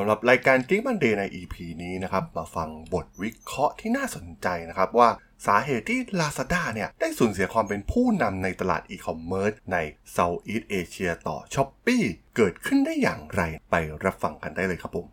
[0.00, 5.08] สำหรับรายการ Geek Monday ใน EP นี้นะครับ มาฟังบทวิเคราะห์ที่น่าสนใจนะครับว่า
[5.46, 9.76] สาเหตุที่ Lazada เนี่ยได้สูญเสียความเป็นผู้นำในตลาดอีคอมเมิร์ซใน
[10.16, 12.06] Southeast Asia ต่อ Shopee
[12.36, 13.74] เกิดขึ้นได้อย่างไรไป
[14.04, 15.06] รับฟังกันได้เลยครับผม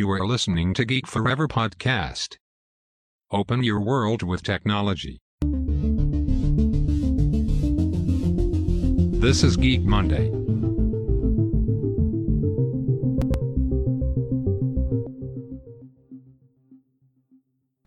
[0.00, 2.30] You are listening to Geek Forever podcast.
[3.38, 5.14] Open your world with technology.
[9.24, 10.26] This is Geek Monday.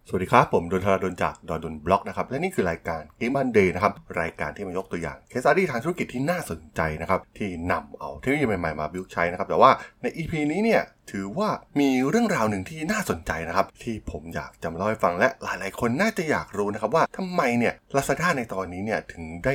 [0.09, 9.71] สวัสดีครับ ผมดนทราดนจากดนดนบล็อกนะครับ และนี่คือรายการ Game Monday นะครับ รายการที่มายกตัวอย่างเคสอาดี้ทางธุรกิจที่น่าสนใจนะครับ ที่นำเอาเทคโนโลยีใหม่ๆมาบิวใช้นะครับ แต่ว่า
[10.01, 11.49] ใน EP นี้เนี่ยถือว่า
[11.79, 19.53] มีเรื่องราวหนึ่งที่น่าสนใจนะครับ ที่ผมอยากจะมาเล่าให้ฟังและหลายๆ คนน่าจะอยากรู้นะครับว่าทำไมเนี่ย Lazada ในตอนนี้เนี่ยถึงได้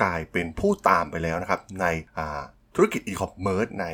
[0.00, 1.86] กลายเป็นผู้ตามไปแล้วนะครับใน
[2.74, 3.86] ธุรกิจอีคอมเมิร์ซใน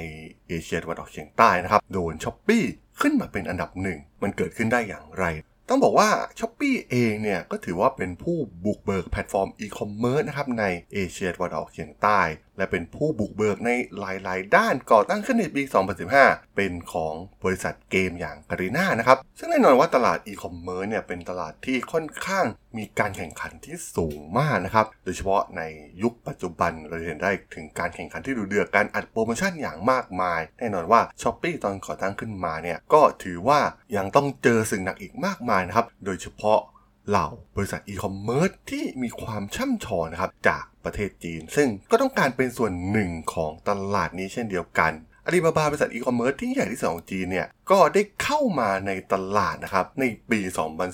[0.48, 2.58] เอเชียตะวันออกเฉียงใต้นะครับโดน Shopee
[3.00, 5.24] ขึ้นมาเป็นอันดับหนึ่งมันเกิดขึ้นได้อย่างไร
[5.72, 12.20] ต้องบอกว่า Shopee เองเนี่ย ก็ถือว่าเป็นผู้บุกเบิกแพลตฟอร์มอีคอมเมิร์ซนะครับในเอเชียตะวันออกเฉียงใต้
[12.60, 15.62] และเป็นผู้บุกเบิกในหลาย ๆ ด้านก่อตั้งขึ้นในปี
[16.08, 22.46] 2015 เป็นของบริษัทเกมอย่าง Garena นะครับ ซึ่งแน่นอนว่าตลาดอีคอมเมิร์ซเนี่ยเป็นตลาดที่ค่อนข้าง
[22.78, 25.62] มีการแข่งขันที่สูงมากนะครับ โดยเฉพาะใน
[26.02, 33.60] ยุคปัจจุบันเราเห็นได้ถึงการแข่งขันที่ดูเดือดการอัดโปรโมชั่นอย่างมากมาย แน่นอนว่า Shopee ตอนก่อตั้งขึ้นมาเนี่ยก็ถือว่า
[33.96, 36.60] ยังต้องเจอศึกหนักอีกมากมายนะครับ โดยเฉพาะ
[37.08, 44.92] เหล่าบริษัทอีคอมเมิร์ซที่มีความช่ำชองนะครับจากประเทศจีน ซึ่งก็ต้องการเป็นส่วนหนึ่งของตลาดนี้เช่นเดียวกัน
[45.24, 50.40] อาลีบาบาบริษัทอีคอมเมิร์ซที่ใหญ่ที่สุดของจีนเนี่ยก็ได้เข้ามาในตลาดนะครับในปี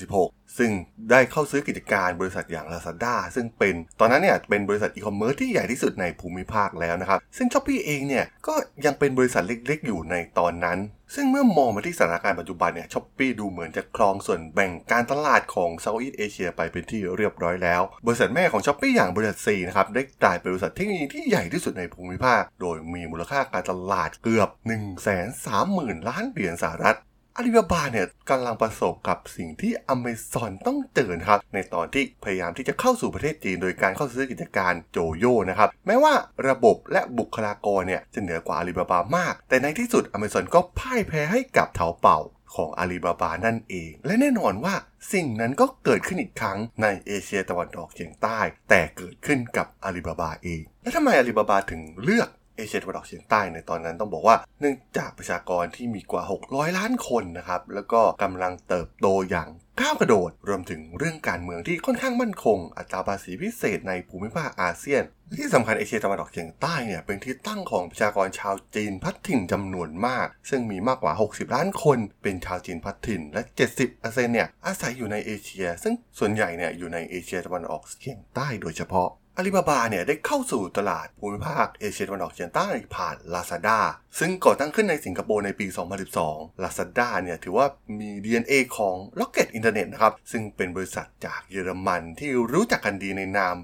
[0.02, 0.70] 2016 ซึ่ง
[1.10, 8.54] ได้เข้าซื้อกิจการบริษัทอย่าง Lazada ซึ่งเป็นตอนนั้นเนี่ยเป็นบริษัทอีคอมเมิร์ซที่ใหญ่ที่สุดในภูมิภาคแล้วนะครับ ซึ่ง Shopee เองเนี่ยก็
[8.86, 10.78] ยังเป็นบริษัทเล็กๆ อยู่ในตอนนั้น
[11.14, 25.28] ซึ่งเมื่อมองมาที่สถานการณ์ปัจจุบันเนี่ย Shopee ดูเหมือนจะครองส่วนแบ่งการตลาดของ Southeast Asia ไปเป็นที่เรียบร้อยแล้ว บริษัทแม่ของ Shopee อย่างบริษัท Sea นะครับได้กลายเป็นบริษัทเทคโนโลยีที่ใหญ่ที่สุดในภูมิภาค โดยมีมูลค่าการตลาดเกือบ 1 3 0
[25.46, 26.96] 0 0 0 ล้านเหรียญสหรัฐ
[27.38, 36.14] อาลีบาบาเนี่ยกำลังประสบกับสิ่งที่อเมซอนต้องเจอครับ ในตอนที่พยายามที่จะเข้าสู่ประเทศจีน โดยการเข้าซื้อกิจการโจโย่นะครับ แม้ว่า
[36.48, 42.18] ระบบและบุคลากรเนี่ยจะเหนือกว่าอาลีบาบามาก แต่ในที่สุดอเมซอนก็พ่ายแพ้ให้กับเถาเป่า
[42.54, 44.74] ของอาลีบาบานั่นเอง และแน่นอนว่า
[45.12, 48.38] สิ่งนั้นก็เกิดขึ้นอีกครั้งในเอเชียตะวันออกเฉียงใต้
[48.70, 59.48] แต่เกิดขึ้นกับอาลีบาบาเอง และทำไมอาลีบาบาถึงเลือก เอเชียตะวันออกเฉียงใต้ในตอนนั้นต้องบอกว่าเนื่องจากประชากรที่มีกว่า 600 ล้านคนนะครับ แล้วก็กำลังเติบโตอย่าง
[59.80, 65.02] ก้าวกระโดด รวมถึงเรื่องการเมืองที่ค่อนข้างมั่นคง อัตราภาษีพิเศษในภูมิภาคอาเซียน
[65.38, 73.42] ที่สำคัญเอเชียตะวันออกเฉียงใต้เนี่ยเป็นที่ตั้งของประชากรชาวจีนพัดถิ่นจำนวนมาก ซึ่งมีมากกว่า 60 ล้านคนเป็นชาวจีนพัดถิ่น และ
[73.88, 79.08] 70%เนี่ยอาศัยอยู่ในเอเชีย ซึ่งส่วนใหญ่เนี่ยอยู่ในเอเชียตะวันออกเฉียงใต้โดยเฉพาะ
[79.38, 83.78] อาลีบาบาเนี่ยได้เข้าสู่ตลาดภูมิภาคเอเชียตะวันออกเฉียงใต้ผ่าน Lazada
[84.18, 85.66] ซึ่งก่อตั้งขึ้นในสิงคโปร์ในปี
[86.14, 87.66] 2012 Lazada เนี่ยถือว่า
[88.00, 93.56] มี DNA ของ Rocket Internet นะครับ ซึ่งเป็นบริษัทจากเยอรมันที่รู้จักกันดีในนาม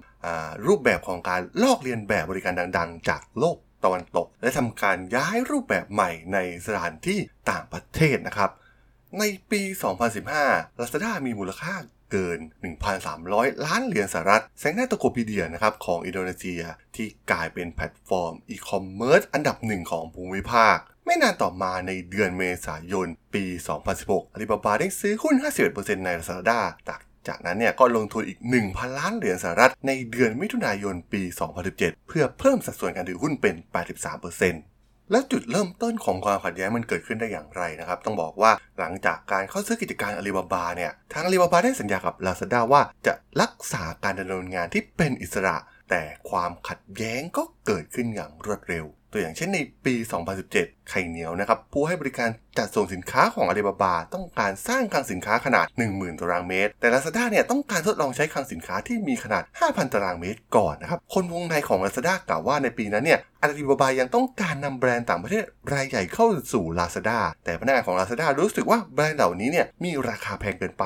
[0.66, 7.18] รูปแบบของการลอกเลียนแบบบริการดังๆ จากโลกตะวันตก และทำการย้ายรูปแบบใหม่ในสถานที่
[7.50, 8.50] ต่างประเทศนะครับ
[9.18, 9.62] ในปี
[10.20, 11.74] 2015 Lazada มีมูลค่า
[12.12, 12.38] เกิน
[13.00, 16.62] 1,300 ล้านเหรียญสหรัฐแซงหน้า Tokopedia นะครับของอินโดนีเซีย
[16.96, 23.44] ที่กลายเป็นแพลตฟอร์มอีคอมเมิร์ซอันดับหนึ่งของภูมิภาค ไม่นานต่อมาในเดือนเมษายน ปี
[23.90, 25.34] 2016อาลีบาบาได้ซื้อหุ้น
[25.70, 31.22] 51%ใน Lazada จากจากนั้นเนี่ยก็ลงทุนอีก 1,000 ล้านเหรียญสหรัฐในเดือนมิถุนายนปี
[31.64, 33.54] 2017 เพื่อเพิ่มสัดส่วนการถือหุ้นเป็น
[34.16, 34.71] 83%
[35.12, 45.56] แล้วจุดเริ่มต้นของความขัดแย้งมันเกิดขึ้นได้อย่างไรนะครับ ต้องบอกว่าหลังจากการเข้าซื้อกิจการอาลีบาบาเนี่ยทางอาลีบาบาได้สัญญากับลาซาด้าว่าจะรักษาการดำเนินงานที่เป็นอิสระ
[45.90, 49.94] แต่ความขัดแย้งก็เกิดขึ้นอย่างรวดเร็ว ตัวอย่างเช่นในปี
[50.42, 52.28] 2017 ไข่เหนียวนะครับ ผู้ให้บริการ
[52.58, 70.84] จัดส่งสินค้าของอาลีบาบา ต้องการสร้างคลังสินค้าขนาด 10,000 ตารางเมตร แต่ Lazada เนี่ยต้องการทดลองใช้คลังสินค้าที่มีขนาด 5,000 ตารางเมตรก่อนนะครับ คนวงในของ Lazada กล่าวว่าในปีนั้นเนี่ยอาลีบาบายังต้องการนำแบรนด์ต่างประเทศรายใหญ่เข้าสู่ Lazada แต่พนักงานของ Lazada รู้สึกว่าแบรนด์เหล่านี้เนี่ยมีราคาแพงเกินไป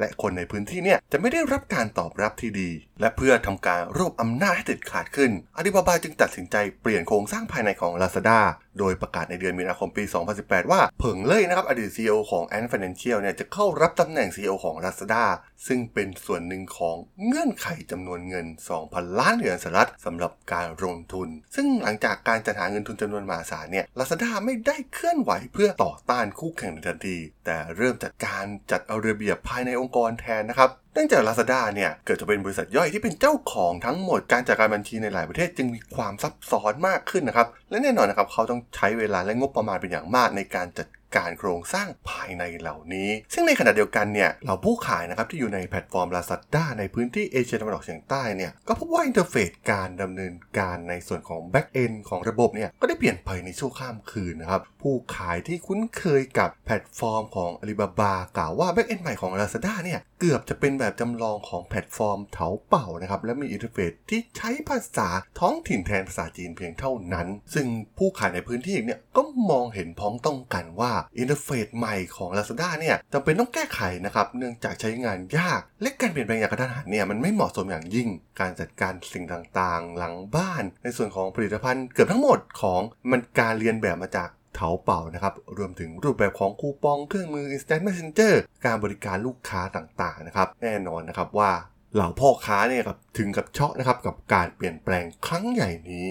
[0.00, 2.70] และคนในพื้นที่เนี่ยจะไม่ได้รับการตอบรับที่ดี
[3.00, 8.40] และเพื่อทำการรวบอำนาจให้ติดขาดขึ้นอาลีบาบาจึงตัดสินใจเปลี่ยนโครงสร้างภายในของ Lazada
[8.78, 10.04] โดยประกาศในเดือนมีนาคมปี
[10.38, 15.24] 2018 ว่าเผิงเล่ยนะครับอดีต CEO ของ Ant Financial เนี่ยจะเข้ารับตำแหน่ง CEO ของ Lazada
[15.66, 16.96] ซึ่งเป็นส่วนหนึ่งของ
[17.26, 18.46] เงื่อนไขจำนวนเงิน
[18.82, 40.86] 2,000 ล้านเหรียญสหรัฐสำหรับการลงทุน ซึ่งหลังจากการจัดหาเงินทุนจำนวนมหาศาลเนี่ย Lazada ไม่ได้เคลื่อนไหวเพื่อต่อต้านคู่แข่งในทันที แต่เริ่มจัดการจัดเอาระเบียบภายในองค์กรแทนนะครับ เนื่องจาก Lazada เนี่ย เกิดจะเป็นบริษัทย่อยที่เป็นเจ้าของทั้งหมดการจัดการบัญชีในหลายประเทศจึงมีความซับซ้อนมากขึ้นนะครับ และแน่นอนนะครับเขาต้องใช้เวลาและงบประมาณเป็นอย่างมากในการจัด
[41.16, 62.86] การโครงสร้างภายในเหล่านี้ ซึ่งในขณะเดียวกันเนี่ยเหล่าผู้ขายนะครับที่อยู่ในแพลตฟอร์ม Lazada ในพื้นที่เอเชียตะวันออกเฉียงใต้เนี่ยก็พบว่าอินเทอร์เฟซการดำเนินการในส่วนของ Back End ของระบบเนี่ยก็ได้เปลี่ยนไปในชั่วข้ามคืนนะครับผู้ขายที่คุ้นเคยกับแพลตฟอร์มของ Alibaba กล่าวว่า Back End ใหม่ของ Lazada เนี่ยเกือบจะเป็นแบบจำลองของแพลตฟอร์ม Taobao
[63.02, 65.08] นะครับและมีอินเทอร์เฟซที่ใช้ภาษา
[65.40, 67.66] ท้องถิ่นแทนภาษาจีนเพียงเท่านั้น ซึ่ง
[67.98, 78.08] ผู้ขายในพื้นที่เนี่ยก็มองเห็นพ้องต้องกันว่าอินเทอร์เฟซใหม่ของ Lazada เนี่ยจำเป็นต้องแก้ไขนะครับเนื่องจากใช้งานยาก และการเปลี่ยนแปลงอย่างกะทันหันเนี่ยมันไม่เหมาะสมอย่างยิ่ง
[78.40, 88.34] การจัดการสิ่งต่างๆ หลังบ้าน ในส่วนของผลิตภัณฑ์เกือบทั้งหมดของมันการเลียนแบบมาจาก Taobao นะครับ รวมถึงรูปแบบของคูปองเครื่องมือ Instant Messenger
[88.64, 91.52] การบริการลูกค้าต่างๆนะครับแน่นอนนะครับว่า
[91.94, 96.06] เหล่าพ่อค้าเนี่ยครับถึงกับช็อกนะครับกับการเปลี่ยนแปลงครั้งใหญ่นี้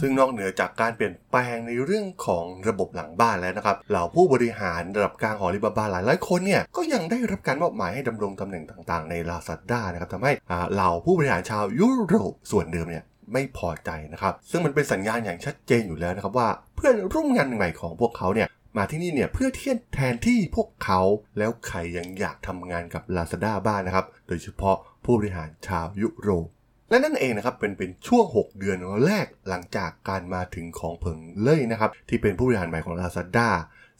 [0.00, 10.32] ซึ่งนอกเหนือจากการเปลี่ยนแปลงในเรื่องของระบบหลังบ้านแล้วนะครับ เหล่าผู้บริหารระดับกลางของลิบาบาหลายหลายคนเนี่ย ก็ยังได้รับการมอบหมายให้ดำรงตำแหน่งต่างๆ ใน Lazada นะครับทำให้
[10.72, 21.00] เหล่าผู้บริหารชาวยุโรปส่วนเดิมเนี่ยไม่พอใจนะครับ ซึ่งมันเป็นสัญญาณอย่างชัดเจนอยู่แล้วนะครับว่าเพื่อนร่วมงานใหม่ของพวกเขาเนี่ยมาที่นี่เนี่ยเพื่อเทียนแทนที่พวกเขา
[21.38, 26.46] แล้วใครยังอยากทำงานกับ Lazada บ้างนะครับ โดยเฉพาะผู้บริหารชาวยุโรป
[26.88, 33.50] และนั่นเองนะครับเป็นเป็นช่วง 6 เดือนแรกหลังจากการมาถึงของเผิงเล่ยนะครับที่เป็นผู้บริหารใหม่ของ Lazada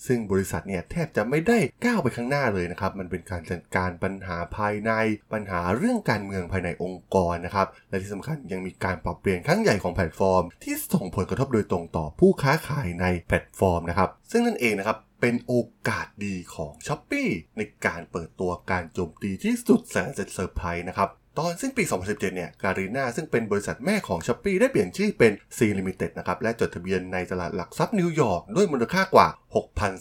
[0.06, 4.92] ซึ่งบริษัทเนี่ยแทบจะไม่ได้ก้าวไปข้างหน้าเลยนะครับ มันเป็นการจัดการปัญหาภายใน
[5.32, 15.54] ปัญหาเรื่องการเมืองภายในองค์กรนะครับ และที่สำคัญยังมีการปรับเปลี่ยนครั้งใหญ่ของแพลตฟอร์ม ที่ส่งผลกระทบโดยตรงต่อผู้ค้าขายในแพลตฟอร์มนะครับ ซึ่งนั่นเองนะครับเป็นโอ
[15.88, 29.28] กาสดีของ Shopee ในการเปิดตัวการโจมตีที่สุดแสนเซอร์ไพรส์นะครับ ตอนสิ้นปี 2017 เนี่ย Garena ซึ่งเป็นบริษัทแม่ของ Shopee ได้เปลี่ยนชื่อเป็น Sea Limited นะครับ และจดทะเบียนในตลาดหลักทรัพย์นิวยอร์กด้วยมูลค่ากว่า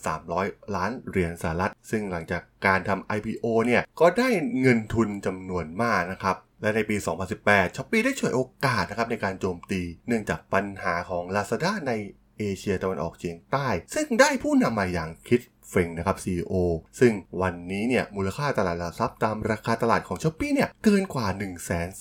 [0.01, 4.29] 6,300 ล้านเหรียญสหรัฐ ซึ่งหลังจากการทำ IPO เนี่ย ก็ได้
[4.61, 6.95] เงินทุนจำนวนมากนะครับและในปี
[7.35, 11.93] 2018 Shopee ได้ฉวยโอกาสนะครับในการโจมตี เนื่องจากปัญหาของ Lazada ใน
[12.39, 15.41] เอเชียตะวันออกเฉียงใต้ ซึ่งได้ผู้นำมาอย่างคิด
[15.73, 16.53] เฟงนะครับ CEO
[16.99, 21.49] ซึ่งวันนี้เนี่ยมูลค่าตลาดหลักทรัพย์ตามราคาตลาดของ s h อ p e e เนี่ยเกินกว่า 1 2 0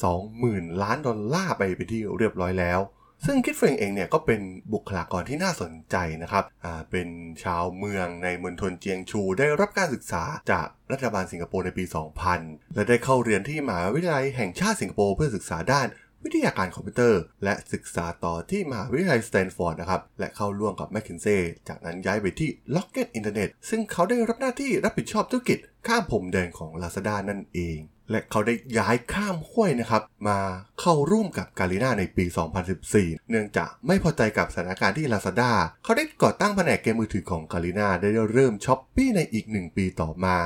[0.02, 2.80] 0 0 0 ล้านดอลลาร์ไปเป็นที่เรียบร้อยแล้ว
[3.26, 4.40] ซึ่งคิดเฟงเองเนี่ยก็เป็น
[4.72, 7.08] บุคลากรที่น่าสนใจนะครับ อ่า เป็น
[7.44, 11.84] ชาวเมืองในมณฑลเจียงชู ได้รับการศึกษาจากรัฐบาลสิงคโปร์ในปี
[12.30, 15.86] 2000 และได้เข้าเรียนที่มหาวิทยาลัยแห่งชาติสิงคโปร์เพื่อศึกษาด้าน
[16.24, 21.38] วิทยาการคอมพิวเตอร์ และศึกษาต่อที่มหาวิทยาลัยสแตนฟอร์ดนะครับ และเข้าร่วมกับ McKinsey
[21.68, 27.78] จากนั้นย้ายไปที่ Rocket Internet ซึ่งเขาได้รับหน้าที่รับผิดชอบธุรกิจข้ามพรมแดนของ Lazada นั่นเอง
[28.10, 30.38] และเขาได้ย้ายข้ามห้วยนะครับ มา
[30.80, 32.24] เข้าร่วมกับ Garena ในปี
[32.76, 35.50] 2014 เนื่องจากไม่พอใจกับสถานการณ์ที่ Lazada
[35.84, 40.36] เขาได้ก่อตั้งแผนกเกมมือถือของ Garena ได้เริ่ม Shopee ในอีกหนึ่งปีต่อมา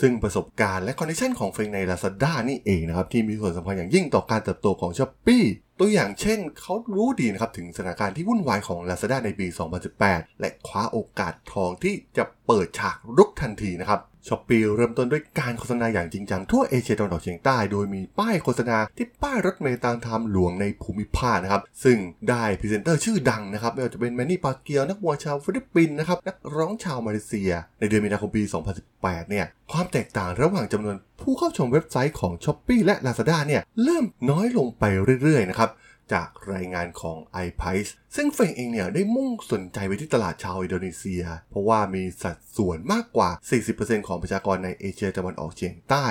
[0.00, 5.44] ซึ่งประสบการณ์และ connection ของเฟงใน Lazada นี่เองนะครับ ที่มีส่วนสำคัญอย่างยิ่งต่อการเติบโตของ Shopee
[5.78, 9.46] ตัวอย่างเช่น เขารู้ดีนะครับ ถึงสถานการณ์ที่วุ่นวายของ Lazada ในปี
[9.92, 21.98] 2018 และคว้าโอกาสทองที่จะเปิดฉากรุกทันทีนะครับ Shopee เริ่มต้นด้วยการโฆษณาอย่างจริงจังทั่วเอเชียตะวันออกเฉียงใต้ โดยมีป้ายโฆษณาที่ป้ายรถเมล์ตามทางหลวงในภูมิภาคนะครับ ซึ่ง
[22.30, 28.42] ได้พรีเซนเตอร์ชื่อดังนะครับ ไม่ว่าจะเป็นแมนนี่ปาเกียวนักมวยชาวฟิลิปปินส์นะครับ นักร้องชาวมาเลเซีย ในเดือนมีนาคมปี
[28.86, 34.84] 2018 เนี่ย ความแตกต่างระหว่างจำนวนผู้เข้าชมเว็บไซต์ของ Shopee และ Lazada เนี่ยเริ่มน้อยลงไป
[35.22, 35.70] เรื่อยๆนะครับ
[36.12, 43.30] จากรายงานของ i p i c e ซึ่งเฟงเองเนี่ยได้มุ่งสนใจไปที่ตลาดชาวอินโดนีเซีย เพราะว่ามีสัดส่วนมากกว่า
[43.68, 46.06] 40%ของประชากรในเอเชียตะวันออกเฉียงใต้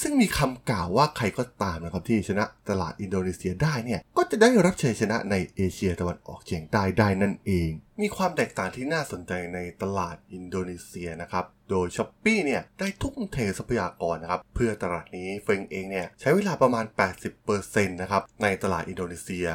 [0.00, 7.70] ซึ่งมีคำกล่าวว่าใครก็ตามนะครับที่ชนะตลาดอินโดนีเซียได้เนี่ย ก็จะได้รับชัยชนะในเอเชียตะวันออกเฉียงใต้ได้นั่นเอง
[8.02, 16.84] มีความแตกต่างที่น่าสนใจในตลาดอินโดนีเซียนะครับ โดย Shopee เนี่ยได้ทุ่มเททรัพยากรนะครับ เพื่อตลาดนี้เฟงเองเนี่ยใช้เวลาประมาณ
[17.38, 19.46] 80%นะครับในตลาดอินโดนีเซีย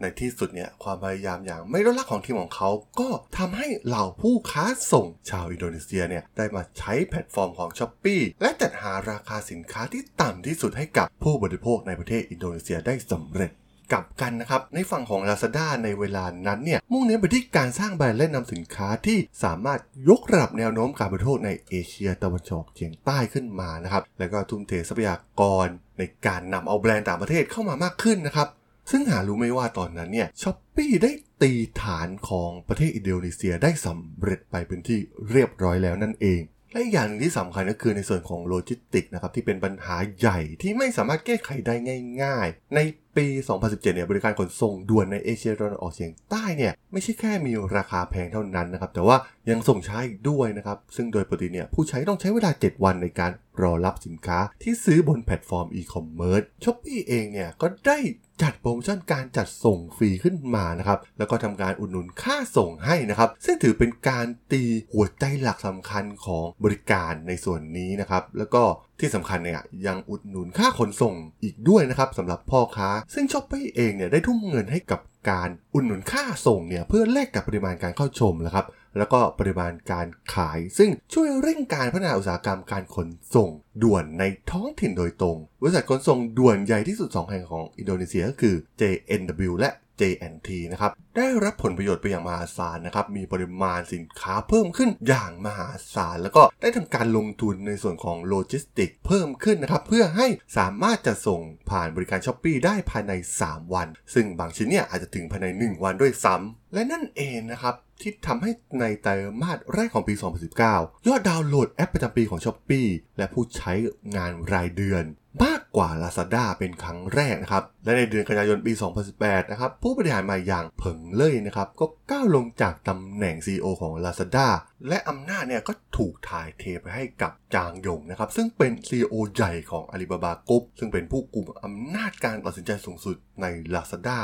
[0.00, 2.70] ในที่สุดเนี่ยความพยายามอย่างไม่ลดละของทีมของเขา
[3.00, 3.08] ก็
[3.38, 13.52] ทำให้เหล่าผู้ค้าส่งชาวอินโดนีเซียเนี่ยได้มาใช้แพลตฟอร์มของ Shopee และจัดหาราคาสินค้าที่ต่ำที่สุดให้กับผู้บริโภคในประเทศอินโดนีเซียได้สำเร็จ
[13.92, 25.66] กลับกันนะครับ ในฝั่งของ Lazada ในเวลานั้นเนี่ย มุ่งเน้นไปที่การสร้างแบรนด์และนำสินค้าที่สามารถยกระดับแนวโน้มการบริโภคในเอเชียตะวันออกเฉียงใต้ขึ้นมานะครับ แล้วก็ทุ่มเททรัพยากร
[25.98, 28.48] ในการนำเอาแบรนด์ต่างประเทศเข้ามามากขึ้นนะครับ
[28.90, 31.10] ซึ่งหารู้ไหมว่าตอนนั้นเนี่ย Shopee ได้
[31.42, 34.98] ตีฐานของประเทศอินโดนีเซียได้สำเร็จไปเป็นที่
[35.30, 41.74] เรียบร้อยแล้วนั่นเองและอีกอย่างหนึงที่สำคัญก็คือในส่วนของโลจิสติกนะครับที่เป็นปัญหาใหญ่ที่ไม่สามารถแก้ไขได้
[42.22, 42.80] ง่าย ๆ ใน
[43.16, 43.26] ปี
[43.58, 49.16] 2017 เนี่ยบริการขนส่งด่วนในเอเชียตะวันออกเฉียงใต้เนี่ยไม่ใช่แค่มีราคาแพงเท่านั้นนะครับแต่ว่า
[49.50, 57.98] ยังส่งช้าอีกด้วยนะครับซึ่งโดยปกติเนี่ยผู้ใช้ต้องใช้เวลา 7 วันในการรอรับสินค้าที่ซื้อบนแพลตฟอร์มอีคอมเมิร์ซ Shopee เองเนี่ยก็ได้
[58.42, 64.62] จัดโปรโมชั่นการจัดส่งฟรีขึ้นมานะครับ แล้วก็ทำการอุดหนุนค่าส่งให้นะครับ ซึ่งถือเป็นการตี
[64.92, 68.62] หัวใจหลักสำคัญของบริการในส่วนนี้นะครับ แล้วก็
[69.00, 75.00] ที่สำคัญเนี่ยยังอุดหนุนค่าขนส่งอีกด้วยนะครับสำหรับพ่อค้า ซึ่ง Shopee เองเนี่ยได้ทุ่มเงินให้กับ
[75.30, 78.64] การอุดหนุนค่าส่งเนี่ยเพื่อแลกกับปริมาณการเข้าชมนะครับ
[78.98, 83.50] แล้วก็ปริมาณการขาย ซึ่งช่วยเร่งการพัฒนาอุตสาหกรรมการขนส่ง
[83.82, 89.70] ด่วนในท้องถิ่นโดยตรง บริษัทขนส่งด่วนใหญ่ที่สุด 2 แห่งของอินโดนีเซียก็คือ JNE และ
[90.00, 100.26] J&T นะครับได้รับผลประโยชน์ไปอย่างมหาศาลนะครับมีปริมาณสินค้าเพิ่มขึ้นอย่างมหาศาลแล้วก็ได้ทำการลงทุนในส่วนของโลจิสติกเพิ่มขึ้นนะครับเพื่อให้
[100.58, 103.12] สามารถจะส่งผ่านบริการ Shopee ได้ภายใน
[103.44, 109.10] 3 วัน ซึ่งบางชิ้นเนี่ยอาจจะถึงภายใน 1 วันด้วยซ้ำและนั่นเองนะครับที่ทำให้ในไตร
[109.42, 110.14] มาสแรกของปี
[110.60, 112.86] 2019 ยอดดาวน์โหลดแอปประจำปีของ s h อ p e e
[113.16, 113.72] และผู้ใช้
[114.16, 115.04] งานรายเดือน
[115.42, 118.72] มากกว่า Lazada เป็นครั้งแรกนะครับ และในเดือนกันยายนปี
[119.12, 124.48] 2018 นะครับ ผู้บริหารใหม่อย่างเผิงเล่ยนะครับ ก็ก้าวลงจากตำแหน่ง CEO ของ Lazada
[124.88, 134.18] และอำนาจเนี่ยก็ถูกถ่ายเทไปให้กับจางหยงนะครับ ซึ่งเป็น CEO ใหญ่ของ Alibaba Group ซึ่งเป็นผู้กลุ่มอำนาจการตัดสินใจสูงสุดใน Lazada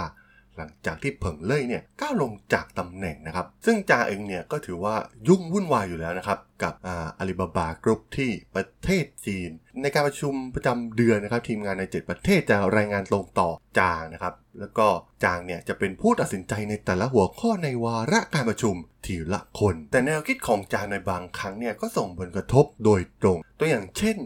[0.57, 4.95] หลังจากที่เผิงเล่ยเนี่ยก้าวลงจากตำแหน่งนะครับ ซึ่งจาเองเนี่ยก็ถือว่า
[5.29, 9.51] ยุ่งวุ่นวายอยู่แล้วนะครับ กับอาลีบาบากรุ๊ปที่ประเทศจีน
[9.83, 14.87] ในการประชุมประจำเดือนนะครับ ทีมงานใน 7 ประเทศจะรายงานตรงต่อจางนะครับ แล้วก็
[15.25, 18.75] จางเนี่ยจะเป็นผู้ตัดสินใจในแต่ละหัวข้อในวาระการประชุม
[19.07, 24.17] ทีละคน แต่แนวคิดของจางในบางครั้งเนี่ยก็ส่งผลกระทบโดยตรง ตัวอย่างเช่น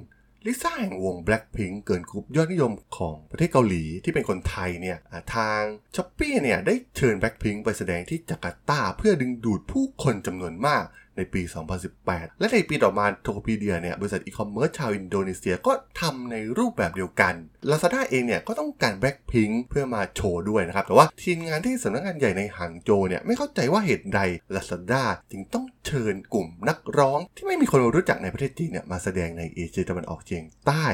[0.46, 4.98] ลิซ่าแห่งวง Blackpink เกิร์ลกรุ๊ปยอดนิยมของประเทศเกาหลีที่เป็นคนไทยเนี่ย
[5.34, 5.62] ทาง
[5.94, 10.84] ช้อ p e e เนี่ยได้เชิญ Blackpink ไปแสดงที่จาการ์ตาเพื่อดึงดูดผู้คนจำนวนมาก
[11.16, 11.42] ในปี
[11.90, 17.34] 2018 และในปีต่อมา Tokopedia เนี่ยบริษัทอีคอมเมิร์ซชาวอินโดนีเซียก็ทำในรูปแบบเดียวกัน
[17.70, 24.20] Lazada เองเนี่ยก็ต้องการ Blackpink เพื่อมาโชว์ด้วยนะครับ แต่ว่าทีมงานที่สำนักงานใหญ่ในหางโจเนี่ยไม่เข้าใจว่าเหตุใด
[24.54, 30.84] Lazada จึงต้องเชิญกลุ่มนักร้อง ที่ไม่มีคนรู้จักในประเทศจีนเนี่ยมาแสดงในเอเชียตะวันออกเฉียงใต้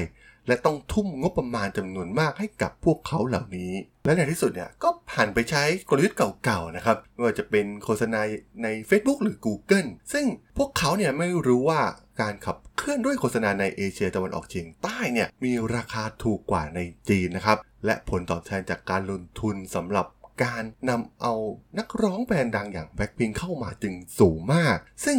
[0.50, 3.73] และต้องทุ่มงบประมาณจำนวนมากให้กับพวกเขาเหล่านี้
[4.04, 8.21] และในที่สุดเนี่ยก็ผ่านไปใช้กลยุทธ์เก่าๆนะครับไม่ว่าจะเป็นโฆษณา
[8.62, 10.26] ใน Facebook หรือ Google ซึ่ง
[10.59, 11.80] พวกเขาเนี่ยไม่รู้ว่า
[12.21, 20.07] การขับเคลื่อนด้วยโฆษณาในเอเชียตะวันออกเฉียงใต้เนี่ยมีราคาถูกกว่าในจีนนะครับและผลตอบแทนจากการลงทุนสำหรับ
[20.45, 21.35] การนำเอา
[21.78, 25.19] นักร้องแบรนด์ดังอย่าง Blackpink เข้ามาจึงสูงมาก ซึ่ง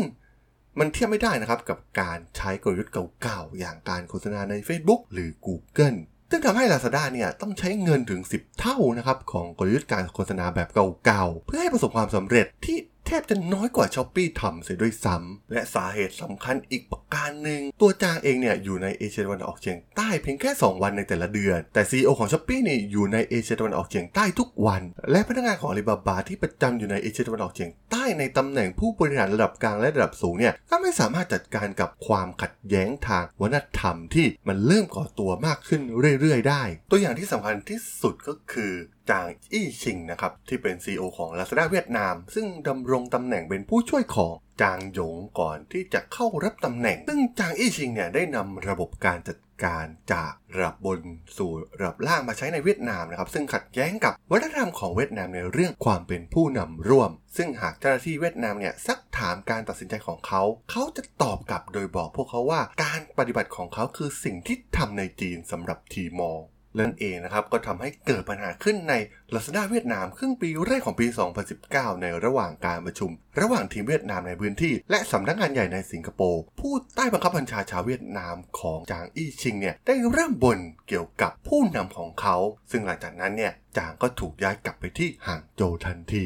[0.80, 6.00] มันเทียบไม่ได้นะครับกับการใช้กลยุทธ์เก่าๆ อย่างการโฆษณาใน Facebook หรือ Google
[6.34, 10.70] ซึ่งทำให้ Lazada เนี่ยต้องใช้เงินถึง 10 เท่านะครับของกลยุทธ์การโฆษณาแบบ
[11.06, 22.29] เก่าๆ เพื่อให้ประสบความสำเร็จที่ แทบจะน้อยกว่า s h อ p e e ทำเสียด้วยซ้ำและสาเหตุสำคัญอีกประการหนึ่ง ตัวจางเองเนี่ยอยู่ในเอเชียตะวันออกเฉียงใต้เพียงแค่ 2 วันในแต่ละเดือน แต่ CEO ของ
[22.34, 24.81] s h อ p e e นี่อยู่ในเอเชียตะวันออกเฉียงใต้ทุกวัน
[25.12, 35.81] และพนักงานของ Alibaba ที่ประจำอยู่ในเอเชียตะวันออกเฉียงใต้ในตำแหน่งผู้บริหารระดับกลางและระดับสูงเนี่ยก็ไม่สามารถจัดการกับความขัดแย้งทางวัฒนธรรมที่มันเริ่มก่อตัวมากขึ้น
[36.22, 38.74] เรื่อยๆ ได้ ตัวอย่างที่สำคัญที่สุดก็คือ
[39.10, 51.00] จางอี้ชิงนะครับที่เป็น CEO ของ Lazada เวียดนาม ซึ่งดำรงตำแหน่งเป็นผู้ช่วยของจางหยงก่อนที่จะเข้ารับตำแหน่ง ซึ่งจางอี้ชิงเนี่ยได้นำระบบการจัดการจากระดับบน
[51.38, 66.31] สู่ระดับล่างมาใช้ในเวียดนามนะครับ ซึ่งขัดแย้งกับวัฒนธรรมของเวียดนามในเรื่องความเป็นผู้นำร่วม ซึ่งหากเจ้าหน้าที่เวียดนามเนี่ยซักถามการตัดสินใจของเขา เขาจะตอบกลับโดยบอกพวกเขาว่า การปฏิบัติของเขาคือสิ่งที่ทำในจีนสำหรับทีมอ
[66.72, 68.94] ร์นั่นเองนะครับก็ทำให้เกิดปัญหาขึ้นใน
[69.34, 71.08] Lazada เวียดนามครึ่งปีแรกของปี
[71.54, 82.36] 2019 ในระหว่างการประชุม ระหว่างทีมเวียดนามในพื้นที่ และสำนักงานใหญ่ในสิงคโปร์ผู้ใต้บังคับบัญชาชาวเวียดนามของจางอี้ชิงเนี่ยได้เริ่มบ่นเกี่ยวกับผู้นำของเขา
[82.72, 86.25] ซึ่งหลังจากนั้นเนี่ยจางก็ถูกย้ายกลับไปที่ห่างโจวทันที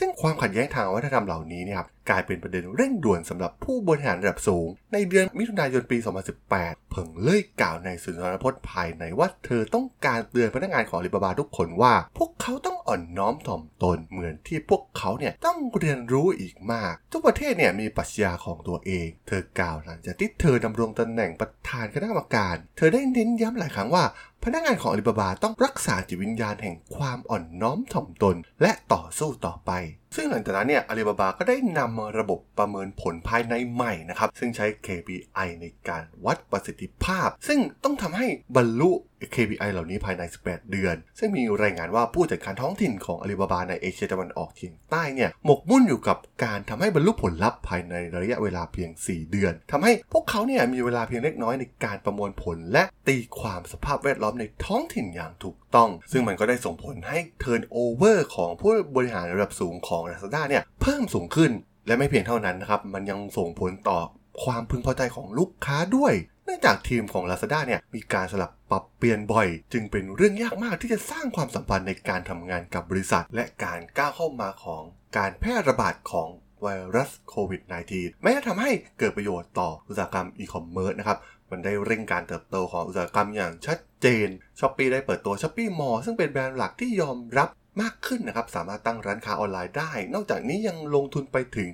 [0.00, 5.98] ซึ่งความขัดแย้งทางวัฒนธรรมเหล่านี้เนี่ยครับกลายเป็นประเด็นเร่งด่วนสำหรับผู้บริหารระดับสูง ในเดือนมิถุนายนปี
[6.44, 24.04] 2018 เพิ่งเล่ยกล่าวในสุนทรพจน์ภายในว่าเธอต้องการเตือนพนักงานของอาลีบาบาทุกคนว่า พวกเขาต้อง อ่อนน้อมถ่อมตนเหมือนที่พวกเขาเนี่ยต้องเรียนรู้อีกมาก ทุกประเทศเนี่ยมีปรัชญาของตัวเอง เธอกล่าวหลังจากที่เธอดำรงตำแหน่งประธานคณะกรรมการ เธอได้เน้นย้ำหลายครั้งว่า
[24.44, 29.70] พนักงานของอาลีบาบาต้องรักษาจิตวิญญาณแห่งความอ่อนน้อมถ่อมตน และต่อสู้ต่อไป
[30.16, 38.26] ซึ่งหลังจากนั้นเนี่ยอาลีบาบาก็ได้นำระบบประเมินผลภายในใหม่นะครับ ซึ่งใช้ KPI ในการวัดประสิทธิภาพ ซึ่งต้องทำให้
[38.56, 38.90] บรรลุ
[39.34, 61.50] KPI เหล่านี้ภายใน 18 เดือน ซึ่งมีรายงานว่าผู้จัดการท้องถิ่นของอาลีบาบาในเอเชียตะวันออกเฉียงใต้เนี่ยหมกมุ่นอยู่กับการทำให้บรรลุผลลัพธ์ภายในระยะเวลาเพียง 4 เดือนทำให้พวกเขาเนี่ยมีเวลาเพียงเล็กน้อยในการประมวลผล และตีความสภาพแวดล้อมในท้องถิ่นอย่างถูกต้อง ซึ่งมันก็ได้ส่งผลให้ turnover ของผู้บริหารระดับสูงของ Lazada เนี่ยเพิ่มสูงขึ้น
[61.86, 64.00] และไม่เพียงเท่านั้นนะครับมันยังส่งผลต่อ
[64.44, 74.82] ความพึงพอใจของลูกค้าด้วยเนื่องจากทีมของ Lazada เนี่ยมีการสลับปรับเปลี่ยนบ่อย จึงเป็นเรื่องยากมากที่จะสร้างความสัมพันธ์ในการทำงานกับบริษัท และการก้าวเข้ามาของ
[75.16, 76.28] การแพร่ระบาดของ
[76.62, 77.62] ไวรัสโควิด
[77.92, 81.18] -19 แม้จะทำให้เกิดประโยชน์ต่ออุตสาหกรรมอีคอมเมิร์ซนะครับ
[81.50, 84.28] มันได้เร่งการเติบโตของอุตสาหกรรมอย่างชัดเจน
[84.60, 87.48] Shopee ได้เปิดตัว Shopee Mall ซึ่งเป็นแบรนด์หลักที่ยอมรับ
[87.82, 91.68] มากขึ้นนะครับ สามารถตั้งร้านค้าออนไลน์ได้ นอกจากนี้ยังลงทุนไปถึง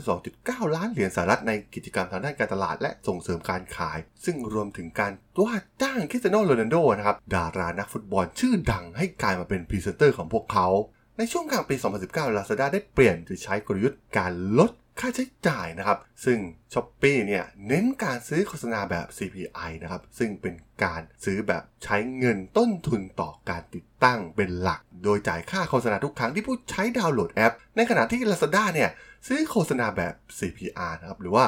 [0.00, 10.68] 192.9 ล้านเหรียญสหรัฐในกิจกรรมทางด้านการตลาดและส่งเสริมการขาย ซึ่งรวมถึงการว่าจ้างคริสเตียโนโรนัลโดนะครับ ดารานักฟุตบอลชื่อดังให้กลายมาเป็นพรีเซนเตอร์ของพวกเขา
[11.18, 14.70] ในช่วงกลางปี 2019 Lazada ได้เปลี่ยนโดยใช้กลยุทธ์การลด
[15.00, 16.38] ค่าใช้จ่ายนะครับ ซึ่ง
[16.72, 20.54] Shopee เนี่ยเน้นการซื้อโฆษณาแบบ CPI นะครับ ซึ่งเป็น
[20.84, 28.90] การซื้อแบบใช้เงินต้นทุนต่อการติดตั้งเป็นหลัก โดยจ่ายค่าโฆษณาทุกครั้งที่ผู้ใช้ดาวน์โหลดแอป ในขณะที่ Lazada เนี่ย
[29.26, 31.44] ซื้อโฆษณาแบบ CPR นะครับ หรือว่า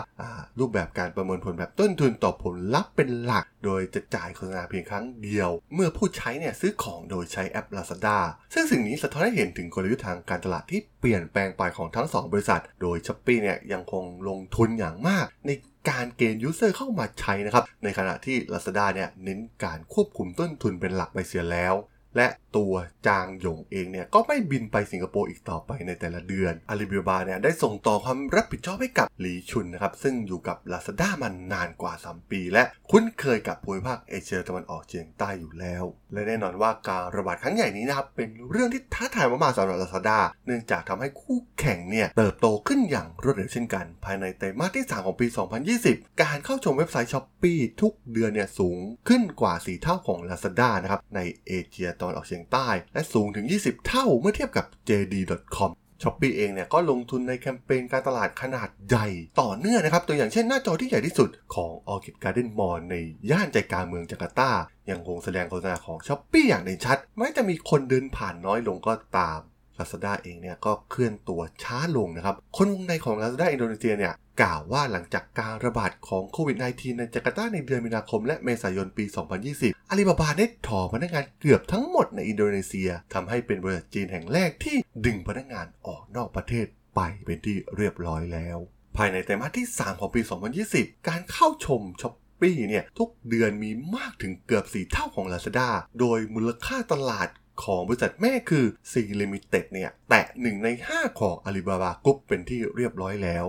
[0.58, 8.18] รูปแบบการประเมินผลแบบต้นทุนต่อผลลัพธ์เป็นหลัก โดยจะจ่ายโฆษณาเพียงครั้งเดียว เมื่อผู้ใช้เนี่ยซื้อของโดยใช้แอป Lazada
[8.54, 15.50] ซึ่งสิ่งนี้สะท้อนให้เห็นถึงกลยุทธ์ทางการตลาดที่เปลี่ยนแปลงไปของทั้ง 2 บริษัท โดย s h อ p e e เนี่ยยังคงลงทุนอย่างมาก ใน
[15.90, 21.74] การเกณฑ์ user เข้ามาใช้นะครับ ในขณะที่ Lazada เนี่ยเน้นการควบคุมต้นทุนเป็นหลักไปเสียแล้ว
[22.18, 22.74] และตัว
[23.06, 45.26] จางหยงเองเนี่ยก็ไม่บินไปสิงคโปร์อีกต่อไปในแต่ละเดือนอาลีบาบาเนี่ยได้ส่งต่อความรับผิดชอบให้กับหลีชุนนะครับซึ่งอยู่กับ Lazada มานานกว่า 3 ปี และคุ้นเคยกับภูมิภาคเอเชียตะวันออกเฉียงใต้อยู่แล้ว และแน่นอนว่าการระบาดครั้งใหญ่นี้นะครับเป็นเรื่องที่ท้าทายมากๆสำหรับ Lazada เนื่องจากทำให้คู่แข่งเนี่ยเติบโตขึ้นอย่างรวดเร็วเช่นกัน ภายในไตรมาสที่ 3 ของปี
[45.74, 55.70] 2020 การเข้าชมเว็บไซต์ Shopee ทุกเดือนเนี่ยสูงขึ้นกว่า 4 เท่าของ Lazada นะครับในเอเชียตะวันออกเฉียงใต้ และสูงถึง 20 เท่าเมื่อเทียบกับ JD.com
[56.02, 59.08] Shopee เองเนี่ยก็ลงทุนในแคมเปญการตลาดขนาดใหญ่
[59.40, 62.94] ต่อเนื่องนะครับ ตัวอย่างเช่นหน้าจอที่ใหญ่ที่สุดของ Orchid Garden Mall ใน
[63.30, 64.50] ย่านใจกลางเมืองจาการ์ตา
[64.90, 69.40] ยังคงแสดงโฆษณาของ Shopee อย่างเด่นชัดแม้จะมีคนเดินผ่านน้อยลงก็ตาม
[69.78, 79.04] Lazada เองเนี่ยก็เคลื่อนตัวช้าลงนะครับ คนวงในของ Lazada อินโดนีเซียเนี่ยกล่าวว่าหลังจากการระบาดของโควิด -19 ในจาการ์ตาในเดือนมีนาคมและเมษายนปี
[79.48, 88.58] 2020 อาลีบาบาได้ถอนพนักงานเกือบทั้งหมดในอินโดนีเซียทำให้เป็นบริษัทจีนแห่งแรกที่ดึงพนักงานออกนอกประเทศไปเป็นที่เรียบร้อยแล้ว
[88.96, 90.20] ภายในไตรมาสที่ 3 ของปี
[90.64, 95.68] 2020 การเข้าชม Shopee เนี่ยทุกเดือนมีมากถึงเกือบ 4 เท่าของ Lazada
[96.00, 97.28] โดยมูลค่าตลาด
[97.64, 103.46] ของบริษัทแม่คือ Sea Limited เนี่ยแตะ1ใน 5 ของ Alibaba Group เป็นที่เรียบร้อยแล้ว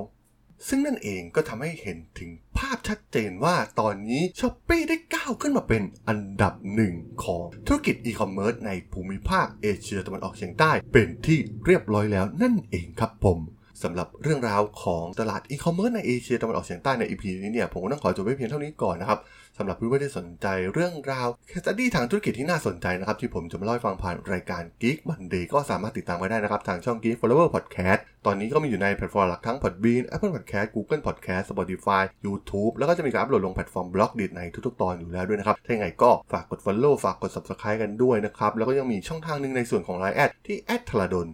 [0.68, 6.94] ซึ่งนั่นเองก็ทำให้เห็นถึงภาพชัดเจนว่าตอนนี้ Shopee ได้ก้าวขึ้นมาเป็นอันดับหนึ่ง
[7.24, 13.40] ของธุรกิจอีคอมเมิร์ซในภูมิภาคเอเชียตะวันออกเฉียงใต้เป็นที่เรียบร้อยแล้วนั่นเองครับผม
[13.84, 19.20] สำหรับเรื่องราวของตลาดอีคอมเมิร์ซในเอเชียตะวันออกเฉียงใต้ใน EP นี้เนี่ยผมก็ต้องขอจบไว้เพียงเท่านี้ก่อนนะครับ
[19.60, 30.34] สำหรับเพื่อนๆที่สนใจเรื่องราว case study ทางธุรกิจที่น่าสนใจนะครับ ที่ผมจะมาเล่าให้ฟังผ่านรายการ Geek Monday ก็สามารถติดตามไว้ได้นะครับ ทางช่อง Geek Forever Podcast ตอนนี้ก็มีอยู่ในแพลตฟอร์มหลักทั้ง Podbean Apple
[30.36, 40.58] Podcast Google Podcast Spotify YouTube แล้วก็จะมีการอัปโหลดลงแพลตฟอร์ม Blockdit ในทุกๆ ตอนอยู่แล้วด้วยนะครับถ้าอย่างไรก็ฝากกด Follow ฝากกด Subscribe กันด้วยนะครับแล้วก็ยังมีช่องทางหนึ่งในส่วนของ Line แอดที่
[40.88, 41.28] t h a l a d o n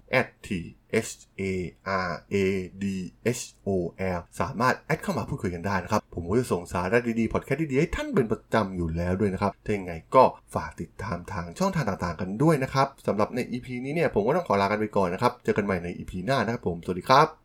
[0.48, 0.50] t
[1.08, 1.44] H A
[2.10, 2.36] R A
[2.84, 2.86] D
[3.40, 3.70] H O
[4.18, 10.24] L สามารถแอดเข้ามาพูดคุยกันได้นะครับ ผมก็จะส่งสาระดีๆพอดแคสต์ดีๆให้ท่านเป็นประจำอยู่แล้วด้วยนะครับถ้าอย่างไงก็
[10.56, 17.45] ฝากติดตามทางช่องทางต่างๆกันด้วยนะครับสำหรับใน EP นี้เนี่ยผมก็ต้องขอลากันไปก่อนนะครับ เจอกันใหม่ใน EP หน้านะครับผม สวัสดีครับ